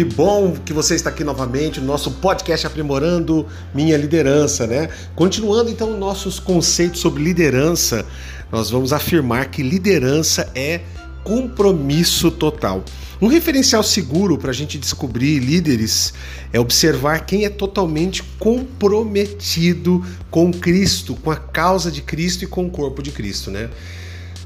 Que 0.00 0.04
bom 0.04 0.56
que 0.64 0.72
você 0.72 0.94
está 0.94 1.10
aqui 1.10 1.22
novamente 1.22 1.78
no 1.78 1.84
nosso 1.84 2.10
podcast 2.12 2.66
Aprimorando 2.66 3.46
Minha 3.74 3.98
Liderança, 3.98 4.66
né? 4.66 4.88
Continuando 5.14 5.68
então 5.68 5.94
nossos 5.98 6.38
conceitos 6.38 7.02
sobre 7.02 7.22
liderança, 7.22 8.06
nós 8.50 8.70
vamos 8.70 8.94
afirmar 8.94 9.50
que 9.50 9.62
liderança 9.62 10.50
é 10.54 10.80
compromisso 11.22 12.30
total. 12.30 12.82
Um 13.20 13.26
referencial 13.26 13.82
seguro 13.82 14.38
para 14.38 14.48
a 14.48 14.54
gente 14.54 14.78
descobrir 14.78 15.38
líderes 15.38 16.14
é 16.50 16.58
observar 16.58 17.26
quem 17.26 17.44
é 17.44 17.50
totalmente 17.50 18.22
comprometido 18.38 20.02
com 20.30 20.50
Cristo, 20.50 21.14
com 21.14 21.30
a 21.30 21.36
causa 21.36 21.90
de 21.90 22.00
Cristo 22.00 22.44
e 22.44 22.46
com 22.46 22.64
o 22.64 22.70
corpo 22.70 23.02
de 23.02 23.10
Cristo, 23.10 23.50
né? 23.50 23.68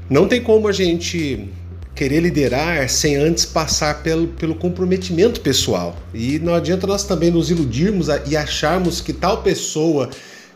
Não 0.09 0.27
tem 0.27 0.43
como 0.43 0.67
a 0.67 0.73
gente 0.73 1.49
querer 1.95 2.19
liderar 2.19 2.89
sem 2.89 3.15
antes 3.15 3.45
passar 3.45 4.03
pelo, 4.03 4.27
pelo 4.27 4.53
comprometimento 4.55 5.39
pessoal. 5.39 5.95
E 6.13 6.37
não 6.39 6.53
adianta 6.53 6.85
nós 6.85 7.05
também 7.05 7.31
nos 7.31 7.49
iludirmos 7.49 8.07
e 8.27 8.35
acharmos 8.35 8.99
que 8.99 9.13
tal 9.13 9.41
pessoa, 9.41 10.09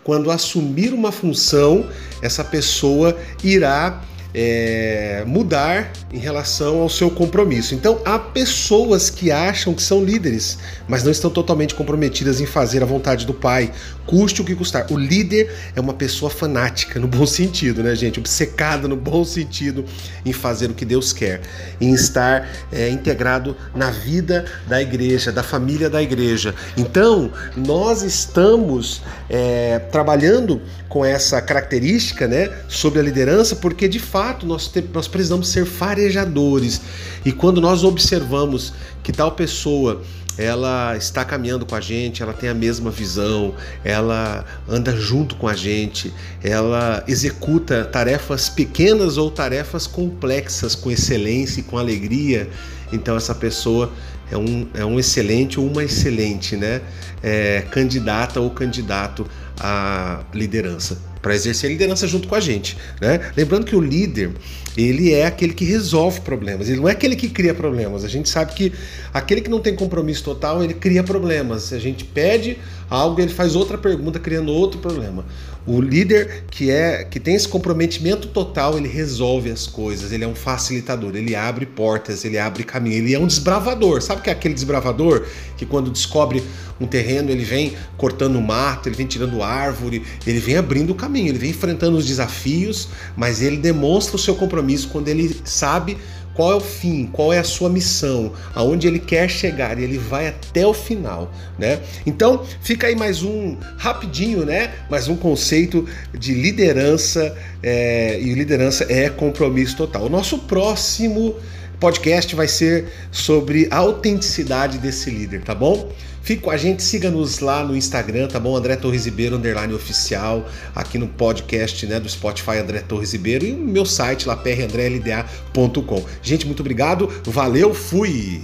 quando 0.03 0.29
assumir 0.29 0.93
uma 0.93 1.11
função, 1.11 1.87
essa 2.21 2.43
pessoa 2.43 3.17
irá 3.41 4.03
é, 4.33 5.23
mudar 5.25 5.91
em 6.11 6.19
relação 6.19 6.81
ao 6.81 6.89
seu 6.89 7.09
compromisso. 7.09 7.73
Então, 7.73 7.99
há 8.05 8.19
pessoas 8.19 9.09
que 9.09 9.31
acham 9.31 9.73
que 9.73 9.81
são 9.81 10.03
líderes, 10.03 10.57
mas 10.87 11.03
não 11.03 11.11
estão 11.11 11.29
totalmente 11.29 11.73
comprometidas 11.73 12.39
em 12.39 12.45
fazer 12.45 12.83
a 12.83 12.85
vontade 12.85 13.25
do 13.25 13.33
Pai, 13.33 13.71
custe 14.05 14.41
o 14.41 14.45
que 14.45 14.55
custar. 14.55 14.87
O 14.91 14.97
líder 14.97 15.51
é 15.75 15.79
uma 15.79 15.93
pessoa 15.93 16.29
fanática, 16.29 16.99
no 16.99 17.07
bom 17.07 17.25
sentido, 17.25 17.83
né, 17.83 17.95
gente? 17.95 18.19
Obcecada 18.19 18.87
no 18.87 18.95
bom 18.95 19.23
sentido 19.23 19.85
em 20.25 20.33
fazer 20.33 20.69
o 20.69 20.73
que 20.73 20.85
Deus 20.85 21.11
quer, 21.13 21.41
em 21.79 21.93
estar 21.93 22.47
é, 22.71 22.89
integrado 22.89 23.55
na 23.75 23.91
vida 23.91 24.45
da 24.67 24.81
igreja, 24.81 25.31
da 25.31 25.43
família 25.43 25.89
da 25.89 26.01
igreja. 26.01 26.53
Então, 26.77 27.31
nós 27.55 28.01
estamos 28.03 29.01
é, 29.29 29.79
trabalhando 29.91 30.61
com 30.87 31.05
essa 31.05 31.39
característica, 31.39 32.27
né, 32.27 32.51
sobre 32.67 32.99
a 32.99 33.03
liderança, 33.03 33.55
porque 33.55 33.87
de 33.87 33.99
fato 33.99 34.18
fato 34.19 34.45
nós, 34.45 34.67
te, 34.67 34.81
nós 34.93 35.07
precisamos 35.07 35.47
ser 35.47 35.65
farejadores. 35.65 36.81
E 37.23 37.31
quando 37.31 37.61
nós 37.61 37.85
observamos 37.85 38.73
que 39.01 39.13
tal 39.13 39.31
pessoa 39.31 40.01
ela 40.37 40.97
está 40.97 41.23
caminhando 41.23 41.65
com 41.65 41.73
a 41.73 41.79
gente, 41.79 42.21
ela 42.21 42.33
tem 42.33 42.49
a 42.49 42.53
mesma 42.53 42.91
visão, 42.91 43.55
ela 43.81 44.45
anda 44.67 44.93
junto 44.93 45.35
com 45.35 45.47
a 45.47 45.53
gente, 45.53 46.13
ela 46.43 47.01
executa 47.07 47.85
tarefas 47.85 48.49
pequenas 48.49 49.17
ou 49.17 49.31
tarefas 49.31 49.87
complexas 49.87 50.75
com 50.75 50.91
excelência 50.91 51.61
e 51.61 51.63
com 51.63 51.77
alegria. 51.77 52.49
Então 52.91 53.15
essa 53.15 53.35
pessoa 53.35 53.91
é 54.31 54.37
um, 54.37 54.67
é 54.73 54.85
um 54.85 54.99
excelente 54.99 55.59
ou 55.59 55.67
uma 55.67 55.83
excelente 55.83 56.55
né, 56.55 56.81
é, 57.21 57.63
candidata 57.71 58.39
ou 58.39 58.49
candidato 58.49 59.25
à 59.59 60.21
liderança 60.33 61.09
para 61.21 61.35
exercer 61.35 61.69
liderança 61.69 62.07
junto 62.07 62.27
com 62.27 62.35
a 62.35 62.39
gente, 62.39 62.77
né? 63.01 63.19
Lembrando 63.35 63.65
que 63.65 63.75
o 63.75 63.81
líder, 63.81 64.31
ele 64.77 65.11
é 65.13 65.25
aquele 65.25 65.53
que 65.53 65.65
resolve 65.65 66.21
problemas, 66.21 66.69
ele 66.69 66.79
não 66.79 66.87
é 66.87 66.93
aquele 66.93 67.15
que 67.15 67.27
cria 67.27 67.53
problemas. 67.53 68.03
A 68.03 68.07
gente 68.07 68.29
sabe 68.29 68.53
que 68.53 68.71
aquele 69.13 69.41
que 69.41 69.49
não 69.49 69.59
tem 69.59 69.75
compromisso 69.75 70.23
total, 70.23 70.63
ele 70.63 70.73
cria 70.73 71.03
problemas. 71.03 71.63
Se 71.63 71.75
a 71.75 71.79
gente 71.79 72.05
pede 72.05 72.57
algo, 72.89 73.19
ele 73.19 73.33
faz 73.33 73.55
outra 73.55 73.77
pergunta 73.77 74.19
criando 74.19 74.51
outro 74.51 74.79
problema. 74.79 75.25
O 75.67 75.81
líder 75.81 76.45
que 76.49 76.71
é 76.71 77.03
que 77.03 77.19
tem 77.19 77.35
esse 77.35 77.47
comprometimento 77.47 78.29
total, 78.29 78.77
ele 78.77 78.87
resolve 78.87 79.51
as 79.51 79.67
coisas, 79.67 80.11
ele 80.11 80.23
é 80.23 80.27
um 80.27 80.35
facilitador, 80.35 81.15
ele 81.15 81.35
abre 81.35 81.65
portas, 81.65 82.23
ele 82.23 82.37
abre 82.37 82.63
caminho, 82.79 82.95
ele 82.95 83.13
é 83.13 83.19
um 83.19 83.27
desbravador. 83.27 84.01
Sabe 84.01 84.21
que 84.21 84.29
é 84.29 84.33
aquele 84.33 84.53
desbravador 84.53 85.25
que 85.57 85.65
quando 85.65 85.91
descobre 85.91 86.41
um 86.79 86.87
terreno, 86.87 87.29
ele 87.29 87.43
vem 87.43 87.73
cortando 87.97 88.39
mato, 88.41 88.87
ele 88.87 88.95
vem 88.95 89.05
tirando 89.05 89.43
árvore, 89.43 90.01
ele 90.25 90.39
vem 90.39 90.55
abrindo 90.55 90.91
o 90.91 90.95
caminho, 90.95 91.27
ele 91.27 91.37
vem 91.37 91.49
enfrentando 91.49 91.97
os 91.97 92.05
desafios, 92.05 92.87
mas 93.17 93.41
ele 93.41 93.57
demonstra 93.57 94.15
o 94.15 94.19
seu 94.19 94.33
compromisso 94.35 94.87
quando 94.87 95.09
ele 95.09 95.35
sabe 95.43 95.97
qual 96.33 96.53
é 96.53 96.55
o 96.55 96.61
fim, 96.61 97.05
qual 97.11 97.33
é 97.33 97.39
a 97.39 97.43
sua 97.43 97.69
missão, 97.69 98.31
aonde 98.55 98.87
ele 98.87 98.99
quer 98.99 99.29
chegar 99.29 99.77
e 99.77 99.83
ele 99.83 99.97
vai 99.97 100.29
até 100.29 100.65
o 100.65 100.73
final, 100.73 101.29
né? 101.57 101.81
Então, 102.05 102.45
fica 102.61 102.87
aí 102.87 102.95
mais 102.95 103.23
um 103.23 103.57
rapidinho, 103.77 104.45
né? 104.45 104.71
Mais 104.89 105.09
um 105.09 105.17
conceito 105.17 105.85
de 106.17 106.33
liderança 106.33 107.35
é, 107.61 108.17
e 108.21 108.33
liderança 108.33 108.85
é 108.87 109.09
compromisso 109.09 109.75
total. 109.75 110.05
O 110.05 110.09
nosso 110.09 110.39
próximo 110.39 111.35
podcast 111.79 112.35
vai 112.35 112.47
ser 112.47 112.91
sobre 113.11 113.67
a 113.71 113.77
autenticidade 113.77 114.77
desse 114.77 115.09
líder, 115.09 115.41
tá 115.43 115.55
bom? 115.55 115.91
Fique 116.21 116.43
com 116.43 116.51
a 116.51 116.57
gente, 116.57 116.83
siga-nos 116.83 117.39
lá 117.39 117.63
no 117.63 117.75
Instagram, 117.75 118.27
tá 118.27 118.39
bom? 118.39 118.55
André 118.55 118.75
Torres 118.75 119.05
Ribeiro, 119.05 119.37
underline 119.37 119.73
oficial, 119.73 120.47
aqui 120.75 120.97
no 120.97 121.07
podcast 121.07 121.87
né, 121.87 121.99
do 121.99 122.09
Spotify 122.09 122.57
André 122.57 122.81
Torres 122.81 123.13
Ribeiro 123.13 123.45
e 123.45 123.51
no 123.51 123.65
meu 123.65 123.85
site 123.85 124.27
lá, 124.27 124.35
prandrelda.com. 124.35 126.05
Gente, 126.21 126.45
muito 126.45 126.59
obrigado, 126.59 127.09
valeu, 127.25 127.73
fui! 127.73 128.41